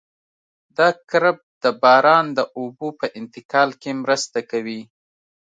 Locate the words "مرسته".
4.03-4.39